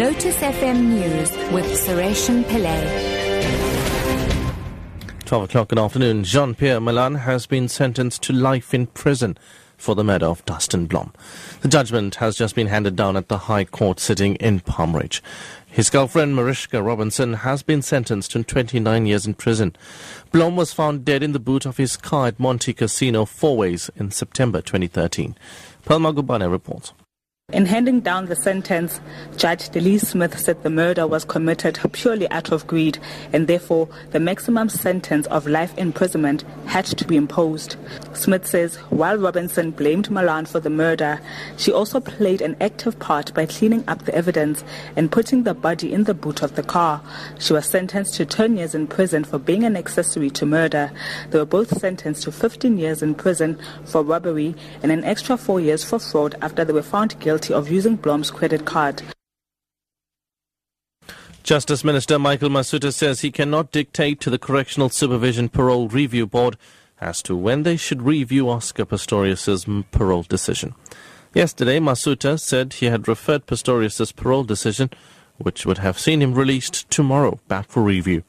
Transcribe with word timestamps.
Lotus 0.00 0.36
FM 0.38 0.88
News 0.88 1.30
with 1.52 1.66
Sureshan 1.66 2.42
Pillay. 2.44 2.80
12 5.26 5.44
o'clock 5.44 5.72
in 5.72 5.76
the 5.76 5.84
afternoon. 5.84 6.24
Jean 6.24 6.54
Pierre 6.54 6.80
Malan 6.80 7.16
has 7.16 7.44
been 7.44 7.68
sentenced 7.68 8.22
to 8.22 8.32
life 8.32 8.72
in 8.72 8.86
prison 8.86 9.36
for 9.76 9.94
the 9.94 10.02
murder 10.02 10.24
of 10.24 10.42
Dustin 10.46 10.86
Blom. 10.86 11.12
The 11.60 11.68
judgment 11.68 12.14
has 12.14 12.34
just 12.34 12.54
been 12.54 12.68
handed 12.68 12.96
down 12.96 13.14
at 13.14 13.28
the 13.28 13.36
High 13.36 13.66
Court 13.66 14.00
sitting 14.00 14.36
in 14.36 14.60
Palm 14.60 14.96
Ridge. 14.96 15.22
His 15.66 15.90
girlfriend, 15.90 16.34
Mariska 16.34 16.82
Robinson, 16.82 17.34
has 17.34 17.62
been 17.62 17.82
sentenced 17.82 18.30
to 18.30 18.42
29 18.42 19.04
years 19.04 19.26
in 19.26 19.34
prison. 19.34 19.76
Blom 20.32 20.56
was 20.56 20.72
found 20.72 21.04
dead 21.04 21.22
in 21.22 21.32
the 21.32 21.38
boot 21.38 21.66
of 21.66 21.76
his 21.76 21.98
car 21.98 22.28
at 22.28 22.38
Montecasino 22.38 23.28
Fourways 23.28 23.90
in 23.96 24.10
September 24.10 24.62
2013. 24.62 25.36
Palma 25.84 26.14
Gubane 26.14 26.50
reports. 26.50 26.94
In 27.52 27.66
handing 27.66 28.00
down 28.00 28.26
the 28.26 28.36
sentence, 28.36 29.00
Judge 29.36 29.70
Delise 29.70 30.06
Smith 30.06 30.38
said 30.38 30.62
the 30.62 30.70
murder 30.70 31.06
was 31.06 31.24
committed 31.24 31.80
purely 31.92 32.30
out 32.30 32.52
of 32.52 32.66
greed 32.68 32.98
and 33.32 33.48
therefore 33.48 33.88
the 34.12 34.20
maximum 34.20 34.68
sentence 34.68 35.26
of 35.26 35.48
life 35.48 35.76
imprisonment 35.76 36.44
had 36.70 36.86
to 36.86 37.04
be 37.04 37.16
imposed. 37.16 37.76
Smith 38.14 38.46
says 38.46 38.76
while 38.90 39.18
Robinson 39.18 39.72
blamed 39.72 40.08
Malan 40.08 40.46
for 40.46 40.60
the 40.60 40.70
murder, 40.70 41.20
she 41.56 41.72
also 41.72 41.98
played 41.98 42.40
an 42.40 42.56
active 42.60 42.96
part 43.00 43.34
by 43.34 43.44
cleaning 43.44 43.82
up 43.88 44.04
the 44.04 44.14
evidence 44.14 44.62
and 44.94 45.10
putting 45.10 45.42
the 45.42 45.52
body 45.52 45.92
in 45.92 46.04
the 46.04 46.14
boot 46.14 46.42
of 46.42 46.54
the 46.54 46.62
car. 46.62 47.02
She 47.40 47.52
was 47.52 47.66
sentenced 47.66 48.14
to 48.14 48.24
10 48.24 48.56
years 48.56 48.74
in 48.74 48.86
prison 48.86 49.24
for 49.24 49.38
being 49.38 49.64
an 49.64 49.76
accessory 49.76 50.30
to 50.30 50.46
murder. 50.46 50.92
They 51.30 51.40
were 51.40 51.44
both 51.44 51.76
sentenced 51.76 52.22
to 52.22 52.32
15 52.32 52.78
years 52.78 53.02
in 53.02 53.16
prison 53.16 53.58
for 53.84 54.04
robbery 54.04 54.54
and 54.82 54.92
an 54.92 55.02
extra 55.02 55.36
4 55.36 55.60
years 55.60 55.82
for 55.82 55.98
fraud 55.98 56.36
after 56.40 56.64
they 56.64 56.72
were 56.72 56.82
found 56.82 57.18
guilty 57.18 57.52
of 57.52 57.68
using 57.68 57.96
Blom's 57.96 58.30
credit 58.30 58.64
card. 58.64 59.02
Justice 61.42 61.82
Minister 61.82 62.18
Michael 62.18 62.50
Masutha 62.50 62.92
says 62.92 63.20
he 63.20 63.30
cannot 63.30 63.72
dictate 63.72 64.20
to 64.20 64.30
the 64.30 64.38
Correctional 64.38 64.88
Supervision 64.88 65.48
Parole 65.48 65.88
Review 65.88 66.26
Board 66.26 66.56
as 67.00 67.22
to 67.22 67.34
when 67.34 67.62
they 67.62 67.76
should 67.76 68.02
review 68.02 68.48
Oscar 68.48 68.84
Pistorius' 68.84 69.84
parole 69.90 70.22
decision. 70.22 70.74
Yesterday, 71.34 71.80
Masutha 71.80 72.38
said 72.38 72.74
he 72.74 72.86
had 72.86 73.08
referred 73.08 73.46
Pistorius' 73.46 74.14
parole 74.14 74.44
decision, 74.44 74.90
which 75.38 75.64
would 75.64 75.78
have 75.78 75.98
seen 75.98 76.20
him 76.20 76.34
released 76.34 76.88
tomorrow, 76.90 77.40
back 77.48 77.68
for 77.68 77.82
review. 77.82 78.22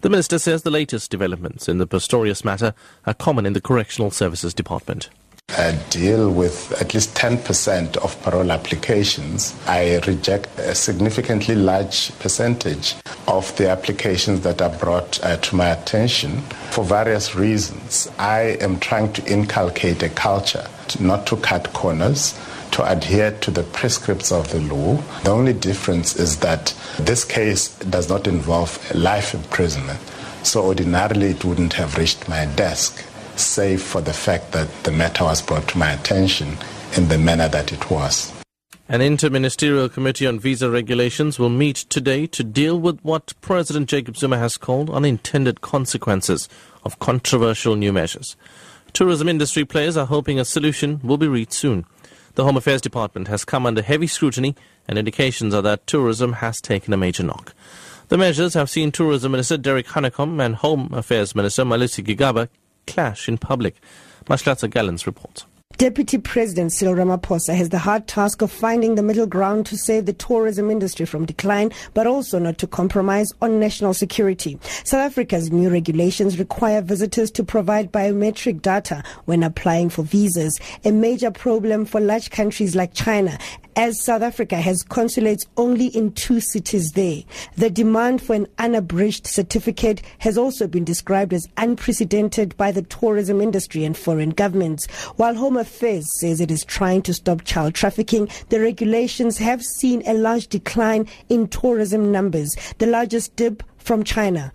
The 0.00 0.10
minister 0.10 0.38
says 0.38 0.62
the 0.62 0.70
latest 0.70 1.10
developments 1.10 1.68
in 1.68 1.78
the 1.78 1.86
Pistorius 1.86 2.44
matter 2.44 2.74
are 3.06 3.14
common 3.14 3.44
in 3.44 3.52
the 3.52 3.60
Correctional 3.60 4.10
Services 4.10 4.54
Department 4.54 5.10
uh, 5.56 5.72
deal 5.90 6.30
with 6.30 6.72
at 6.80 6.94
least 6.94 7.14
10% 7.14 7.96
of 7.98 8.20
parole 8.22 8.50
applications. 8.50 9.54
I 9.66 10.00
reject 10.06 10.58
a 10.58 10.74
significantly 10.74 11.54
large 11.54 12.16
percentage 12.18 12.94
of 13.28 13.54
the 13.56 13.68
applications 13.68 14.40
that 14.42 14.62
are 14.62 14.76
brought 14.78 15.22
uh, 15.22 15.36
to 15.36 15.56
my 15.56 15.68
attention 15.70 16.40
for 16.70 16.84
various 16.84 17.34
reasons. 17.34 18.10
I 18.18 18.56
am 18.60 18.78
trying 18.78 19.12
to 19.14 19.32
inculcate 19.32 20.02
a 20.02 20.08
culture 20.08 20.66
not 21.00 21.26
to 21.28 21.36
cut 21.36 21.72
corners 21.72 22.38
to 22.72 22.90
adhere 22.90 23.30
to 23.40 23.50
the 23.50 23.62
prescripts 23.62 24.32
of 24.32 24.50
the 24.50 24.60
law. 24.60 24.96
The 25.24 25.30
only 25.30 25.52
difference 25.52 26.16
is 26.16 26.38
that 26.38 26.74
this 26.98 27.24
case 27.24 27.68
does 27.78 28.08
not 28.08 28.26
involve 28.26 28.94
life 28.94 29.34
imprisonment. 29.34 30.00
So 30.42 30.64
ordinarily 30.64 31.28
it 31.28 31.44
wouldn't 31.44 31.74
have 31.74 31.98
reached 31.98 32.28
my 32.28 32.46
desk 32.46 33.04
save 33.42 33.82
for 33.82 34.00
the 34.00 34.12
fact 34.12 34.52
that 34.52 34.68
the 34.84 34.92
matter 34.92 35.24
was 35.24 35.42
brought 35.42 35.68
to 35.68 35.78
my 35.78 35.92
attention 35.92 36.56
in 36.96 37.08
the 37.08 37.18
manner 37.18 37.48
that 37.48 37.72
it 37.72 37.90
was. 37.90 38.32
An 38.88 39.00
interministerial 39.00 39.90
committee 39.90 40.26
on 40.26 40.38
visa 40.38 40.68
regulations 40.68 41.38
will 41.38 41.48
meet 41.48 41.76
today 41.76 42.26
to 42.26 42.44
deal 42.44 42.78
with 42.78 43.00
what 43.02 43.32
President 43.40 43.88
Jacob 43.88 44.16
Zuma 44.16 44.38
has 44.38 44.58
called 44.58 44.90
unintended 44.90 45.60
consequences 45.60 46.48
of 46.84 46.98
controversial 46.98 47.74
new 47.74 47.92
measures. 47.92 48.36
Tourism 48.92 49.28
industry 49.28 49.64
players 49.64 49.96
are 49.96 50.06
hoping 50.06 50.38
a 50.38 50.44
solution 50.44 51.00
will 51.02 51.16
be 51.16 51.28
reached 51.28 51.54
soon. 51.54 51.86
The 52.34 52.44
Home 52.44 52.56
Affairs 52.56 52.82
Department 52.82 53.28
has 53.28 53.44
come 53.44 53.64
under 53.64 53.82
heavy 53.82 54.06
scrutiny, 54.06 54.54
and 54.86 54.98
indications 54.98 55.54
are 55.54 55.62
that 55.62 55.86
tourism 55.86 56.34
has 56.34 56.60
taken 56.60 56.92
a 56.92 56.98
major 56.98 57.22
knock. 57.22 57.54
The 58.08 58.18
measures 58.18 58.52
have 58.52 58.68
seen 58.68 58.92
Tourism 58.92 59.32
Minister 59.32 59.56
Derek 59.56 59.86
Hanekom 59.86 60.44
and 60.44 60.56
Home 60.56 60.92
Affairs 60.92 61.34
Minister 61.34 61.64
Malusi 61.64 62.04
Gigaba 62.04 62.48
clash 62.86 63.28
in 63.28 63.38
public. 63.38 63.76
Mashlatsa 64.26 64.70
Gallants 64.70 65.06
reports. 65.06 65.46
Deputy 65.78 66.18
President 66.18 66.70
Cyril 66.70 66.94
Ramaphosa 66.94 67.56
has 67.56 67.70
the 67.70 67.78
hard 67.78 68.06
task 68.06 68.40
of 68.42 68.52
finding 68.52 68.94
the 68.94 69.02
middle 69.02 69.26
ground 69.26 69.66
to 69.66 69.76
save 69.76 70.06
the 70.06 70.12
tourism 70.12 70.70
industry 70.70 71.06
from 71.06 71.26
decline, 71.26 71.72
but 71.94 72.06
also 72.06 72.38
not 72.38 72.58
to 72.58 72.66
compromise 72.66 73.32
on 73.40 73.58
national 73.58 73.94
security. 73.94 74.58
South 74.84 75.00
Africa's 75.00 75.50
new 75.50 75.70
regulations 75.70 76.38
require 76.38 76.82
visitors 76.82 77.30
to 77.32 77.42
provide 77.42 77.90
biometric 77.90 78.62
data 78.62 79.02
when 79.24 79.42
applying 79.42 79.88
for 79.88 80.02
visas, 80.02 80.56
a 80.84 80.92
major 80.92 81.30
problem 81.30 81.84
for 81.84 82.00
large 82.00 82.30
countries 82.30 82.76
like 82.76 82.94
China 82.94 83.36
as 83.76 84.02
South 84.02 84.22
Africa 84.22 84.56
has 84.56 84.82
consulates 84.82 85.46
only 85.56 85.86
in 85.86 86.12
two 86.12 86.40
cities 86.40 86.90
there. 86.92 87.22
The 87.56 87.70
demand 87.70 88.22
for 88.22 88.34
an 88.34 88.46
unabridged 88.58 89.26
certificate 89.26 90.02
has 90.18 90.36
also 90.38 90.66
been 90.66 90.84
described 90.84 91.32
as 91.32 91.48
unprecedented 91.56 92.56
by 92.56 92.72
the 92.72 92.82
tourism 92.82 93.40
industry 93.40 93.84
and 93.84 93.96
foreign 93.96 94.30
governments. 94.30 94.86
While 95.16 95.34
Home 95.34 95.56
Affairs 95.56 96.06
says 96.20 96.40
it 96.40 96.50
is 96.50 96.64
trying 96.64 97.02
to 97.02 97.14
stop 97.14 97.44
child 97.44 97.74
trafficking, 97.74 98.28
the 98.48 98.60
regulations 98.60 99.38
have 99.38 99.62
seen 99.62 100.02
a 100.06 100.14
large 100.14 100.48
decline 100.48 101.06
in 101.28 101.48
tourism 101.48 102.12
numbers, 102.12 102.56
the 102.78 102.86
largest 102.86 103.36
dip 103.36 103.62
from 103.78 104.04
China. 104.04 104.52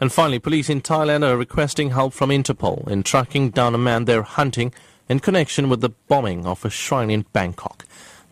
And 0.00 0.12
finally, 0.12 0.38
police 0.38 0.70
in 0.70 0.80
Thailand 0.80 1.26
are 1.26 1.36
requesting 1.36 1.90
help 1.90 2.12
from 2.12 2.30
Interpol 2.30 2.86
in 2.88 3.02
tracking 3.02 3.50
down 3.50 3.74
a 3.74 3.78
man 3.78 4.04
they're 4.04 4.22
hunting 4.22 4.72
in 5.08 5.18
connection 5.18 5.68
with 5.68 5.80
the 5.80 5.90
bombing 6.06 6.46
of 6.46 6.64
a 6.64 6.70
shrine 6.70 7.10
in 7.10 7.22
Bangkok. 7.32 7.84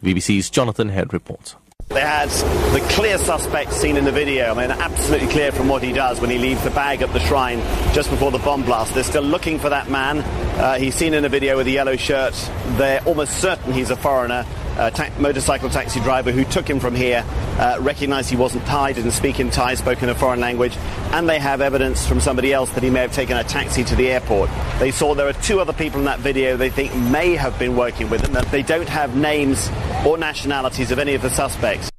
BBC's 0.03 0.51
Jonathan 0.51 0.89
Head 0.89 1.13
reports. 1.13 1.57
They 1.89 2.01
had 2.01 2.29
the 2.29 2.81
clear 2.91 3.17
suspect 3.17 3.73
seen 3.73 3.97
in 3.97 4.05
the 4.05 4.13
video. 4.13 4.53
I 4.53 4.55
mean, 4.55 4.71
absolutely 4.71 5.29
clear 5.29 5.53
from 5.53 5.69
what 5.69 5.83
he 5.83 5.93
does 5.93 6.21
when 6.21 6.31
he 6.31 6.39
leaves 6.39 6.63
the 6.65 6.71
bag 6.71 7.01
at 7.01 7.13
the 7.13 7.21
shrine 7.21 7.61
just 7.95 8.11
before 8.11 8.33
the 8.33 8.39
bomb 8.39 8.65
blast. 8.65 8.95
They're 8.95 9.05
still 9.05 9.23
looking 9.23 9.59
for 9.59 9.69
that 9.71 9.89
man. 9.89 10.19
Uh, 10.59 10.79
he's 10.79 10.95
seen 10.95 11.15
in 11.15 11.25
a 11.25 11.29
video 11.29 11.57
with 11.57 11.67
a 11.69 11.71
yellow 11.71 11.97
shirt. 11.97 12.35
They're 12.77 13.03
almost 13.05 13.39
certain 13.39 13.73
he's 13.73 13.91
a 13.91 13.97
foreigner 13.97 14.45
uh, 14.77 14.91
ta- 14.91 15.11
motorcycle 15.19 15.69
taxi 15.71 16.01
driver 16.01 16.33
who 16.33 16.45
took 16.45 16.69
him 16.69 16.81
from 16.81 16.95
here 16.95 17.25
uh, 17.59 17.79
recognized 17.81 18.31
he 18.31 18.37
wasn't 18.37 18.65
Thai, 18.67 18.93
didn't 18.93 19.13
speak 19.13 19.41
in 19.41 19.51
Thai, 19.51 19.75
spoke 19.75 20.03
in 20.03 20.09
a 20.09 20.15
foreign 20.15 20.41
language, 20.41 20.77
and 21.13 21.29
they 21.29 21.39
have 21.39 21.61
evidence 21.61 22.07
from 22.07 22.21
somebody 22.21 22.53
else 22.53 22.71
that 22.73 22.83
he 22.83 22.91
may 22.91 23.01
have 23.01 23.13
taken 23.13 23.37
a 23.37 23.45
taxi 23.45 23.85
to 23.85 23.97
the 23.97 24.09
airport. 24.09 24.51
They 24.79 24.91
saw 24.91 25.15
there 25.15 25.29
are 25.29 25.33
two 25.35 25.61
other 25.61 25.73
people 25.73 25.99
in 26.01 26.07
that 26.07 26.21
video 26.21 26.57
they 26.57 26.71
think 26.71 26.95
may 26.95 27.35
have 27.37 27.59
been 27.59 27.77
working 27.77 28.11
with 28.11 28.27
him. 28.27 28.37
They 28.51 28.63
don't 28.63 28.89
have 28.89 29.17
names 29.17 29.71
or 30.07 30.19
nationalities 30.19 30.91
of 30.91 30.99
any 30.99 31.15
of 31.15 31.23
the 31.23 31.31
suspects. 31.31 31.91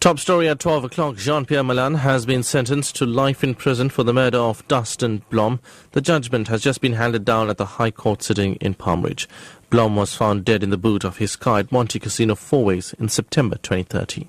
Top 0.00 0.18
story 0.18 0.48
at 0.48 0.58
12 0.58 0.84
o'clock. 0.84 1.16
Jean-Pierre 1.16 1.62
Malan 1.62 1.96
has 1.96 2.24
been 2.24 2.42
sentenced 2.42 2.96
to 2.96 3.04
life 3.04 3.44
in 3.44 3.54
prison 3.54 3.90
for 3.90 4.02
the 4.02 4.14
murder 4.14 4.38
of 4.38 4.66
Dustin 4.66 5.20
Blom. 5.28 5.60
The 5.92 6.00
judgment 6.00 6.48
has 6.48 6.62
just 6.62 6.80
been 6.80 6.94
handed 6.94 7.26
down 7.26 7.50
at 7.50 7.58
the 7.58 7.66
High 7.66 7.90
Court 7.90 8.22
sitting 8.22 8.54
in 8.62 8.72
Palm 8.72 9.02
Ridge. 9.02 9.28
Blom 9.70 9.94
was 9.94 10.16
found 10.16 10.44
dead 10.44 10.64
in 10.64 10.70
the 10.70 10.76
boot 10.76 11.04
of 11.04 11.18
his 11.18 11.36
car 11.36 11.60
at 11.60 11.70
Montecasino 11.70 12.36
Fourways 12.36 12.92
in 12.94 13.08
September 13.08 13.54
2013. 13.62 14.26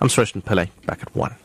I'm 0.00 0.08
Suresh 0.08 0.32
Pillay, 0.42 0.70
back 0.86 1.02
at 1.02 1.14
1. 1.14 1.36